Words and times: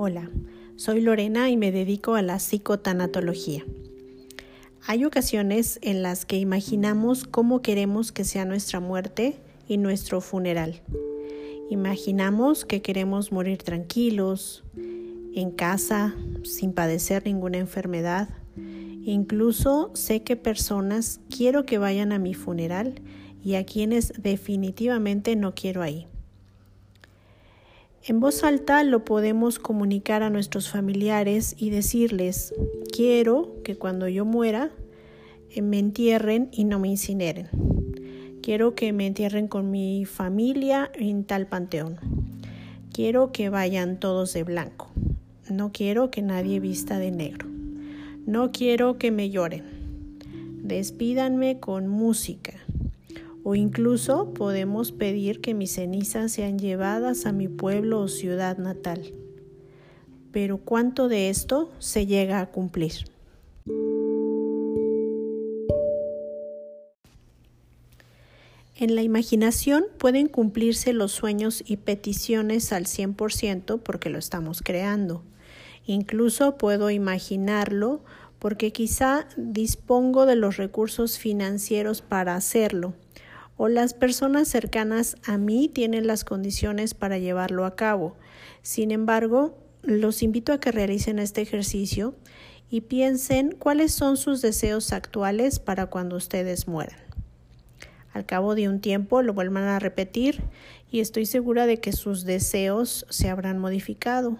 Hola, 0.00 0.30
soy 0.76 1.00
Lorena 1.00 1.50
y 1.50 1.56
me 1.56 1.72
dedico 1.72 2.14
a 2.14 2.22
la 2.22 2.38
psicotanatología. 2.38 3.64
Hay 4.86 5.04
ocasiones 5.04 5.80
en 5.82 6.04
las 6.04 6.24
que 6.24 6.36
imaginamos 6.36 7.24
cómo 7.24 7.62
queremos 7.62 8.12
que 8.12 8.22
sea 8.22 8.44
nuestra 8.44 8.78
muerte 8.78 9.40
y 9.66 9.76
nuestro 9.76 10.20
funeral. 10.20 10.82
Imaginamos 11.68 12.64
que 12.64 12.80
queremos 12.80 13.32
morir 13.32 13.58
tranquilos, 13.58 14.62
en 15.34 15.50
casa, 15.50 16.14
sin 16.44 16.74
padecer 16.74 17.24
ninguna 17.24 17.58
enfermedad. 17.58 18.28
Incluso 19.02 19.90
sé 19.94 20.22
que 20.22 20.36
personas 20.36 21.18
quiero 21.28 21.66
que 21.66 21.78
vayan 21.78 22.12
a 22.12 22.20
mi 22.20 22.34
funeral 22.34 23.02
y 23.42 23.56
a 23.56 23.66
quienes 23.66 24.12
definitivamente 24.16 25.34
no 25.34 25.56
quiero 25.56 25.82
ahí. 25.82 26.06
En 28.06 28.20
voz 28.20 28.42
alta 28.44 28.84
lo 28.84 29.04
podemos 29.04 29.58
comunicar 29.58 30.22
a 30.22 30.30
nuestros 30.30 30.70
familiares 30.70 31.54
y 31.58 31.70
decirles, 31.70 32.54
quiero 32.92 33.56
que 33.64 33.76
cuando 33.76 34.08
yo 34.08 34.24
muera 34.24 34.70
eh, 35.50 35.62
me 35.62 35.78
entierren 35.78 36.48
y 36.52 36.64
no 36.64 36.78
me 36.78 36.88
incineren. 36.88 37.48
Quiero 38.40 38.74
que 38.74 38.92
me 38.92 39.06
entierren 39.06 39.48
con 39.48 39.70
mi 39.70 40.04
familia 40.06 40.90
en 40.94 41.24
tal 41.24 41.46
panteón. 41.46 41.98
Quiero 42.92 43.30
que 43.30 43.50
vayan 43.50 44.00
todos 44.00 44.32
de 44.32 44.44
blanco. 44.44 44.88
No 45.50 45.70
quiero 45.72 46.10
que 46.10 46.22
nadie 46.22 46.60
vista 46.60 46.98
de 46.98 47.10
negro. 47.10 47.46
No 48.26 48.52
quiero 48.52 48.96
que 48.96 49.10
me 49.10 49.28
lloren. 49.28 49.64
Despídanme 50.62 51.60
con 51.60 51.88
música 51.88 52.54
o 53.44 53.54
incluso 53.54 54.34
podemos 54.34 54.92
pedir 54.92 55.40
que 55.40 55.54
mis 55.54 55.72
cenizas 55.72 56.32
sean 56.32 56.58
llevadas 56.58 57.26
a 57.26 57.32
mi 57.32 57.48
pueblo 57.48 58.00
o 58.00 58.08
ciudad 58.08 58.58
natal. 58.58 59.12
Pero 60.32 60.58
¿cuánto 60.58 61.08
de 61.08 61.30
esto 61.30 61.70
se 61.78 62.06
llega 62.06 62.40
a 62.40 62.46
cumplir? 62.50 62.92
En 68.76 68.94
la 68.94 69.02
imaginación 69.02 69.86
pueden 69.98 70.28
cumplirse 70.28 70.92
los 70.92 71.10
sueños 71.10 71.64
y 71.66 71.78
peticiones 71.78 72.72
al 72.72 72.84
100% 72.84 73.80
porque 73.82 74.08
lo 74.08 74.18
estamos 74.18 74.62
creando. 74.62 75.24
Incluso 75.84 76.58
puedo 76.58 76.90
imaginarlo 76.90 78.02
porque 78.38 78.70
quizá 78.70 79.26
dispongo 79.36 80.26
de 80.26 80.36
los 80.36 80.58
recursos 80.58 81.18
financieros 81.18 82.02
para 82.02 82.36
hacerlo 82.36 82.94
o 83.58 83.68
las 83.68 83.92
personas 83.92 84.48
cercanas 84.48 85.16
a 85.26 85.36
mí 85.36 85.68
tienen 85.68 86.06
las 86.06 86.24
condiciones 86.24 86.94
para 86.94 87.18
llevarlo 87.18 87.66
a 87.66 87.76
cabo. 87.76 88.16
Sin 88.62 88.92
embargo, 88.92 89.58
los 89.82 90.22
invito 90.22 90.52
a 90.52 90.60
que 90.60 90.72
realicen 90.72 91.18
este 91.18 91.42
ejercicio 91.42 92.14
y 92.70 92.82
piensen 92.82 93.54
cuáles 93.58 93.92
son 93.92 94.16
sus 94.16 94.40
deseos 94.40 94.92
actuales 94.92 95.58
para 95.58 95.86
cuando 95.86 96.16
ustedes 96.16 96.68
mueran. 96.68 97.00
Al 98.12 98.24
cabo 98.24 98.54
de 98.54 98.68
un 98.68 98.80
tiempo 98.80 99.22
lo 99.22 99.34
vuelvan 99.34 99.64
a 99.64 99.78
repetir 99.78 100.42
y 100.90 101.00
estoy 101.00 101.26
segura 101.26 101.66
de 101.66 101.78
que 101.80 101.92
sus 101.92 102.24
deseos 102.24 103.06
se 103.10 103.28
habrán 103.28 103.58
modificado, 103.58 104.38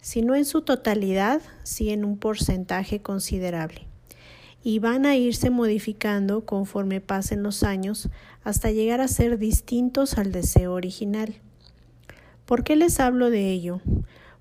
si 0.00 0.22
no 0.22 0.34
en 0.34 0.44
su 0.44 0.62
totalidad, 0.62 1.42
sí 1.62 1.90
en 1.90 2.04
un 2.04 2.16
porcentaje 2.16 3.02
considerable 3.02 3.86
y 4.66 4.80
van 4.80 5.06
a 5.06 5.14
irse 5.14 5.48
modificando 5.48 6.44
conforme 6.44 7.00
pasen 7.00 7.44
los 7.44 7.62
años 7.62 8.08
hasta 8.42 8.72
llegar 8.72 9.00
a 9.00 9.06
ser 9.06 9.38
distintos 9.38 10.18
al 10.18 10.32
deseo 10.32 10.72
original. 10.72 11.36
¿Por 12.46 12.64
qué 12.64 12.74
les 12.74 12.98
hablo 12.98 13.30
de 13.30 13.52
ello? 13.52 13.80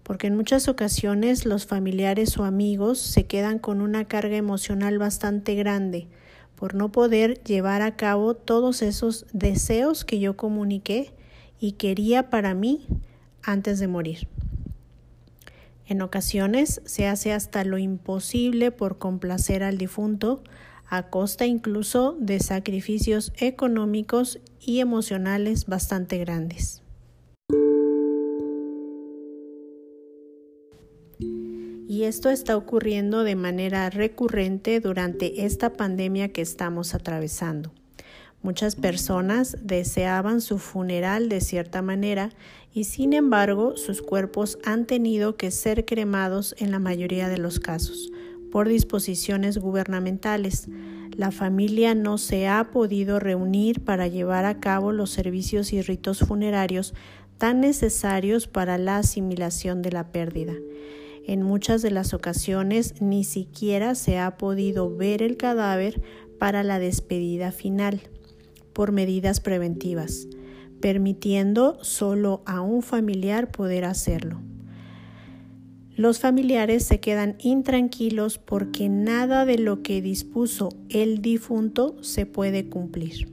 Porque 0.01 0.25
en 0.25 0.35
muchas 0.35 0.67
ocasiones 0.67 1.45
los 1.45 1.67
familiares 1.67 2.39
o 2.39 2.43
amigos 2.43 2.97
se 2.97 3.27
quedan 3.27 3.59
con 3.59 3.81
una 3.81 4.05
carga 4.05 4.35
emocional 4.35 4.97
bastante 4.97 5.53
grande 5.53 6.07
por 6.55 6.73
no 6.73 6.91
poder 6.91 7.43
llevar 7.43 7.83
a 7.83 7.95
cabo 7.95 8.33
todos 8.33 8.81
esos 8.81 9.27
deseos 9.31 10.05
que 10.05 10.19
yo 10.19 10.35
comuniqué 10.35 11.13
y 11.59 11.73
quería 11.73 12.31
para 12.31 12.55
mí 12.55 12.87
antes 13.43 13.77
de 13.77 13.87
morir. 13.87 14.27
En 15.87 16.01
ocasiones 16.01 16.81
se 16.85 17.07
hace 17.07 17.31
hasta 17.31 17.63
lo 17.63 17.77
imposible 17.77 18.71
por 18.71 18.97
complacer 18.97 19.63
al 19.63 19.77
difunto, 19.77 20.43
a 20.87 21.09
costa 21.09 21.45
incluso 21.45 22.15
de 22.19 22.39
sacrificios 22.39 23.33
económicos 23.37 24.39
y 24.59 24.79
emocionales 24.79 25.65
bastante 25.65 26.17
grandes. 26.17 26.81
Y 31.87 32.03
esto 32.03 32.29
está 32.29 32.57
ocurriendo 32.57 33.23
de 33.23 33.35
manera 33.35 33.89
recurrente 33.89 34.79
durante 34.79 35.45
esta 35.45 35.73
pandemia 35.73 36.29
que 36.29 36.41
estamos 36.41 36.93
atravesando. 36.93 37.71
Muchas 38.45 38.75
personas 38.75 39.57
deseaban 39.63 40.39
su 40.39 40.59
funeral 40.59 41.29
de 41.29 41.41
cierta 41.41 41.81
manera 41.81 42.29
y 42.71 42.83
sin 42.83 43.13
embargo 43.13 43.75
sus 43.75 44.03
cuerpos 44.03 44.59
han 44.63 44.85
tenido 44.85 45.35
que 45.35 45.49
ser 45.49 45.83
cremados 45.83 46.53
en 46.59 46.69
la 46.69 46.77
mayoría 46.77 47.27
de 47.27 47.39
los 47.39 47.59
casos 47.59 48.11
por 48.51 48.67
disposiciones 48.67 49.57
gubernamentales. 49.57 50.67
La 51.17 51.31
familia 51.31 51.95
no 51.95 52.19
se 52.19 52.47
ha 52.47 52.69
podido 52.69 53.19
reunir 53.19 53.83
para 53.83 54.07
llevar 54.07 54.45
a 54.45 54.59
cabo 54.59 54.91
los 54.91 55.09
servicios 55.09 55.73
y 55.73 55.81
ritos 55.81 56.19
funerarios 56.19 56.93
tan 57.39 57.61
necesarios 57.61 58.47
para 58.47 58.77
la 58.77 58.99
asimilación 58.99 59.81
de 59.81 59.91
la 59.91 60.11
pérdida. 60.11 60.53
En 61.25 61.41
muchas 61.41 61.81
de 61.81 61.89
las 61.89 62.13
ocasiones 62.13 63.01
ni 63.01 63.23
siquiera 63.23 63.95
se 63.95 64.19
ha 64.19 64.37
podido 64.37 64.95
ver 64.95 65.23
el 65.23 65.35
cadáver 65.35 66.03
para 66.37 66.61
la 66.61 66.77
despedida 66.77 67.51
final 67.51 68.07
por 68.75 68.91
medidas 68.91 69.39
preventivas, 69.39 70.27
permitiendo 70.81 71.81
solo 71.81 72.43
a 72.45 72.59
un 72.59 72.83
familiar 72.83 73.49
poder 73.49 73.85
hacerlo. 73.85 74.41
Los 75.95 76.19
familiares 76.19 76.83
se 76.83 76.99
quedan 76.99 77.37
intranquilos 77.39 78.37
porque 78.37 78.89
nada 78.89 79.45
de 79.45 79.57
lo 79.57 79.81
que 79.81 80.01
dispuso 80.01 80.69
el 80.89 81.21
difunto 81.21 81.95
se 82.03 82.25
puede 82.25 82.67
cumplir. 82.67 83.31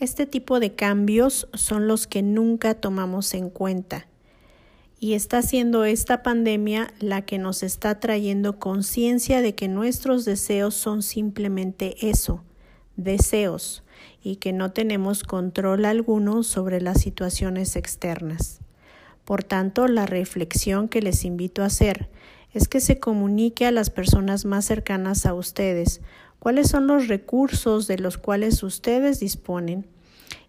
Este 0.00 0.26
tipo 0.26 0.58
de 0.58 0.74
cambios 0.74 1.46
son 1.54 1.86
los 1.86 2.08
que 2.08 2.22
nunca 2.22 2.74
tomamos 2.74 3.32
en 3.32 3.48
cuenta 3.48 4.08
y 5.00 5.14
está 5.14 5.40
siendo 5.40 5.84
esta 5.86 6.22
pandemia 6.22 6.92
la 7.00 7.22
que 7.22 7.38
nos 7.38 7.62
está 7.62 7.98
trayendo 7.98 8.58
conciencia 8.58 9.40
de 9.40 9.54
que 9.54 9.66
nuestros 9.66 10.26
deseos 10.26 10.74
son 10.74 11.02
simplemente 11.02 11.96
eso, 12.06 12.44
deseos, 12.96 13.82
y 14.22 14.36
que 14.36 14.52
no 14.52 14.72
tenemos 14.72 15.22
control 15.24 15.86
alguno 15.86 16.42
sobre 16.42 16.82
las 16.82 17.00
situaciones 17.00 17.76
externas. 17.76 18.60
Por 19.24 19.42
tanto, 19.42 19.88
la 19.88 20.04
reflexión 20.04 20.86
que 20.86 21.00
les 21.00 21.24
invito 21.24 21.62
a 21.62 21.66
hacer 21.66 22.10
es 22.52 22.68
que 22.68 22.80
se 22.80 22.98
comunique 22.98 23.64
a 23.64 23.70
las 23.70 23.88
personas 23.88 24.44
más 24.44 24.66
cercanas 24.66 25.24
a 25.24 25.32
ustedes 25.32 26.02
cuáles 26.38 26.68
son 26.68 26.86
los 26.86 27.08
recursos 27.08 27.86
de 27.86 27.98
los 27.98 28.18
cuales 28.18 28.62
ustedes 28.62 29.20
disponen 29.20 29.86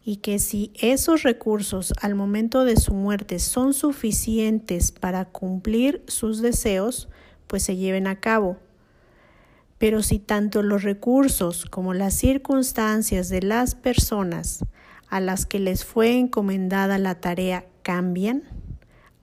y 0.04 0.18
que 0.18 0.40
si 0.40 0.72
esos 0.80 1.24
recursos 1.24 1.94
al 2.02 2.16
momento 2.16 2.66
de 2.66 2.76
su 2.78 2.94
muerte 2.94 3.40
son 3.40 3.74
suficientes 3.74 4.92
para 4.92 5.26
cumplir 5.26 6.04
sus 6.08 6.42
deseos, 6.42 7.08
pues 7.48 7.64
se 7.64 7.76
lleven 7.76 8.08
a 8.08 8.20
cabo. 8.20 8.58
Pero 9.78 10.02
si 10.02 10.20
tanto 10.20 10.64
los 10.64 10.84
recursos 10.84 11.66
como 11.66 11.94
las 11.94 12.16
circunstancias 12.16 13.30
de 13.30 13.42
las 13.42 13.76
personas 13.76 14.66
a 15.08 15.20
las 15.20 15.46
que 15.46 15.60
les 15.60 15.86
fue 15.86 16.18
encomendada 16.18 16.98
la 16.98 17.16
tarea 17.16 17.66
cambian, 17.84 18.44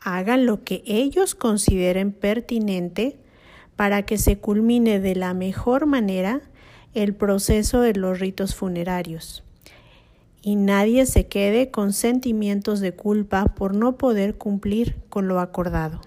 hagan 0.01 0.47
lo 0.47 0.63
que 0.63 0.83
ellos 0.87 1.35
consideren 1.35 2.13
pertinente 2.13 3.19
para 3.75 4.03
que 4.03 4.19
se 4.19 4.39
culmine 4.39 5.01
de 5.01 5.15
la 5.15 5.35
mejor 5.35 5.87
manera 5.87 6.41
el 6.95 7.15
proceso 7.15 7.81
de 7.81 7.95
los 7.95 8.19
ritos 8.19 8.55
funerarios 8.55 9.45
y 10.43 10.57
nadie 10.57 11.07
se 11.07 11.27
quede 11.27 11.71
con 11.71 11.93
sentimientos 11.93 12.81
de 12.81 12.93
culpa 12.93 13.55
por 13.55 13.75
no 13.75 13.97
poder 13.97 14.37
cumplir 14.37 14.97
con 15.09 15.29
lo 15.29 15.41
acordado. 15.41 16.01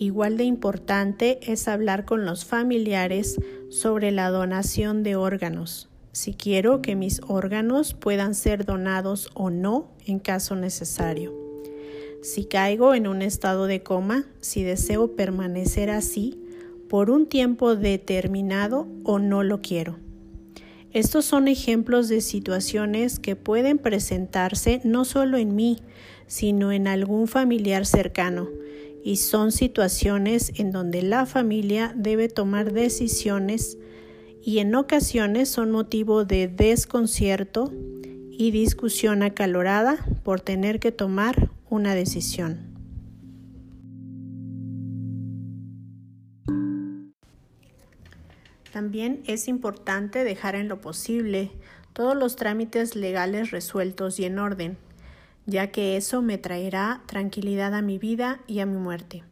Igual 0.00 0.36
de 0.36 0.44
importante 0.44 1.40
es 1.42 1.66
hablar 1.66 2.04
con 2.04 2.24
los 2.24 2.44
familiares 2.44 3.36
sobre 3.68 4.12
la 4.12 4.30
donación 4.30 5.02
de 5.02 5.16
órganos, 5.16 5.88
si 6.12 6.34
quiero 6.34 6.82
que 6.82 6.94
mis 6.94 7.20
órganos 7.26 7.94
puedan 7.94 8.36
ser 8.36 8.64
donados 8.64 9.28
o 9.34 9.50
no 9.50 9.88
en 10.06 10.20
caso 10.20 10.54
necesario. 10.54 11.34
Si 12.22 12.44
caigo 12.44 12.94
en 12.94 13.08
un 13.08 13.22
estado 13.22 13.66
de 13.66 13.82
coma, 13.82 14.24
si 14.40 14.62
deseo 14.62 15.16
permanecer 15.16 15.90
así, 15.90 16.40
por 16.88 17.10
un 17.10 17.26
tiempo 17.26 17.76
determinado 17.76 18.88
o 19.04 19.18
no 19.18 19.42
lo 19.42 19.60
quiero. 19.60 19.96
Estos 20.92 21.26
son 21.26 21.48
ejemplos 21.48 22.08
de 22.08 22.20
situaciones 22.22 23.18
que 23.18 23.36
pueden 23.36 23.78
presentarse 23.78 24.80
no 24.84 25.04
solo 25.04 25.36
en 25.36 25.54
mí, 25.54 25.78
sino 26.26 26.72
en 26.72 26.88
algún 26.88 27.28
familiar 27.28 27.84
cercano, 27.84 28.48
y 29.04 29.16
son 29.16 29.52
situaciones 29.52 30.52
en 30.56 30.70
donde 30.70 31.02
la 31.02 31.26
familia 31.26 31.94
debe 31.96 32.28
tomar 32.28 32.72
decisiones 32.72 33.78
y 34.42 34.58
en 34.58 34.74
ocasiones 34.74 35.48
son 35.48 35.70
motivo 35.70 36.24
de 36.24 36.48
desconcierto 36.48 37.72
y 38.30 38.50
discusión 38.50 39.22
acalorada 39.22 40.06
por 40.24 40.40
tener 40.40 40.80
que 40.80 40.92
tomar 40.92 41.50
una 41.68 41.94
decisión. 41.94 42.67
También 48.78 49.24
es 49.26 49.48
importante 49.48 50.22
dejar 50.22 50.54
en 50.54 50.68
lo 50.68 50.80
posible 50.80 51.50
todos 51.94 52.16
los 52.16 52.36
trámites 52.36 52.94
legales 52.94 53.50
resueltos 53.50 54.20
y 54.20 54.24
en 54.24 54.38
orden, 54.38 54.78
ya 55.46 55.72
que 55.72 55.96
eso 55.96 56.22
me 56.22 56.38
traerá 56.38 57.02
tranquilidad 57.06 57.74
a 57.74 57.82
mi 57.82 57.98
vida 57.98 58.38
y 58.46 58.60
a 58.60 58.66
mi 58.66 58.76
muerte. 58.76 59.24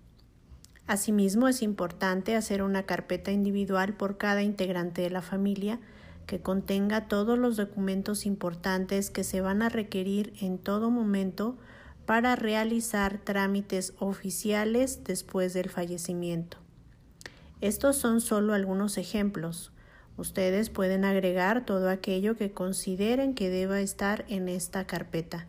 Asimismo, 0.89 1.47
es 1.47 1.63
importante 1.63 2.35
hacer 2.35 2.61
una 2.61 2.87
carpeta 2.87 3.31
individual 3.31 3.95
por 3.95 4.19
cada 4.19 4.43
integrante 4.43 5.03
de 5.03 5.11
la 5.11 5.23
familia 5.23 5.79
que 6.27 6.41
contenga 6.41 7.07
todos 7.07 7.39
los 7.39 7.57
documentos 7.57 8.27
importantes 8.27 9.11
que 9.11 9.23
se 9.23 9.43
van 9.43 9.63
a 9.63 9.69
requerir 9.69 10.33
en 10.41 10.59
todo 10.59 10.91
momento 10.91 11.57
para 12.05 12.35
realizar 12.35 13.19
trámites 13.19 13.95
oficiales 14.01 15.05
después 15.05 15.55
del 15.55 15.71
fallecimiento. 15.71 16.66
Estos 17.61 17.97
son 17.97 18.21
solo 18.21 18.55
algunos 18.55 18.99
ejemplos. 18.99 19.73
Ustedes 20.17 20.71
pueden 20.71 21.05
agregar 21.05 21.65
todo 21.65 21.91
aquello 21.91 22.37
que 22.37 22.53
consideren 22.53 23.35
que 23.35 23.51
deba 23.51 23.81
estar 23.81 24.25
en 24.29 24.49
esta 24.49 24.87
carpeta 24.87 25.47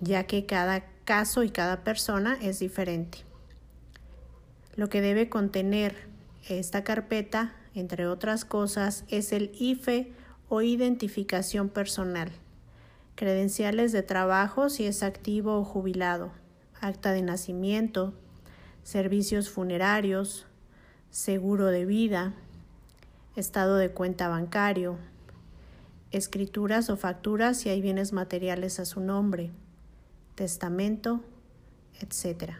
ya 0.00 0.24
que 0.24 0.46
cada 0.46 0.84
caso 1.04 1.42
y 1.42 1.50
cada 1.50 1.84
persona 1.84 2.36
es 2.40 2.58
diferente. 2.58 3.18
Lo 4.74 4.88
que 4.88 5.00
debe 5.00 5.28
contener 5.28 6.08
esta 6.48 6.84
carpeta, 6.84 7.54
entre 7.74 8.06
otras 8.06 8.44
cosas, 8.44 9.04
es 9.08 9.32
el 9.32 9.52
IFE 9.58 10.12
o 10.48 10.62
identificación 10.62 11.68
personal, 11.68 12.30
credenciales 13.14 13.92
de 13.92 14.02
trabajo 14.02 14.68
si 14.68 14.86
es 14.86 15.02
activo 15.02 15.58
o 15.58 15.64
jubilado, 15.64 16.30
acta 16.80 17.12
de 17.12 17.22
nacimiento, 17.22 18.12
servicios 18.82 19.48
funerarios, 19.48 20.45
seguro 21.16 21.68
de 21.68 21.86
vida, 21.86 22.34
estado 23.36 23.76
de 23.76 23.90
cuenta 23.90 24.28
bancario, 24.28 24.98
escrituras 26.10 26.90
o 26.90 26.98
facturas 26.98 27.56
si 27.56 27.70
hay 27.70 27.80
bienes 27.80 28.12
materiales 28.12 28.78
a 28.80 28.84
su 28.84 29.00
nombre, 29.00 29.50
testamento, 30.34 31.22
etc. 32.02 32.52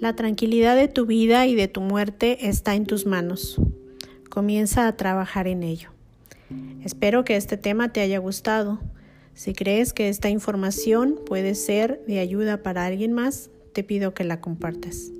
La 0.00 0.16
tranquilidad 0.16 0.74
de 0.74 0.88
tu 0.88 1.06
vida 1.06 1.46
y 1.46 1.54
de 1.54 1.68
tu 1.68 1.80
muerte 1.80 2.48
está 2.48 2.74
en 2.74 2.84
tus 2.84 3.06
manos. 3.06 3.60
Comienza 4.28 4.88
a 4.88 4.96
trabajar 4.96 5.46
en 5.46 5.62
ello. 5.62 5.90
Espero 6.82 7.24
que 7.24 7.36
este 7.36 7.56
tema 7.56 7.92
te 7.92 8.00
haya 8.00 8.18
gustado. 8.18 8.80
Si 9.38 9.52
crees 9.52 9.92
que 9.92 10.08
esta 10.08 10.30
información 10.30 11.20
puede 11.24 11.54
ser 11.54 12.04
de 12.08 12.18
ayuda 12.18 12.64
para 12.64 12.84
alguien 12.84 13.12
más, 13.12 13.50
te 13.72 13.84
pido 13.84 14.12
que 14.12 14.24
la 14.24 14.40
compartas. 14.40 15.12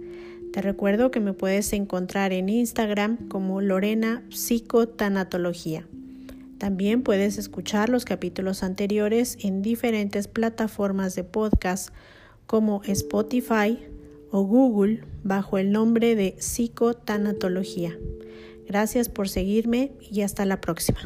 Te 0.53 0.61
recuerdo 0.61 1.13
que 1.13 1.21
me 1.21 1.35
puedes 1.35 1.73
encontrar 1.73 2.33
en 2.33 2.49
Instagram 2.49 3.29
como 3.29 3.61
Lorena 3.61 4.25
Psicotanatología. 4.31 5.87
También 6.59 7.05
puedes 7.05 7.39
escuchar 7.39 7.91
los 7.91 8.05
capítulos 8.05 8.65
anteriores 8.65 9.39
en 9.41 9.63
diferentes 9.63 10.27
plataformas 10.27 11.15
de 11.15 11.23
podcast 11.23 11.91
como 12.49 12.83
Spotify 12.87 13.79
o 14.33 14.43
Google 14.43 15.05
bajo 15.23 15.59
el 15.59 15.71
nombre 15.71 16.17
de 16.17 16.35
Psicotanatología. 16.41 17.97
Gracias 18.67 19.09
por 19.09 19.29
seguirme 19.29 19.93
y 20.11 20.23
hasta 20.23 20.45
la 20.45 20.61
próxima. 20.61 20.99